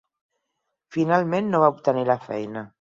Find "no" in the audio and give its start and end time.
1.53-1.63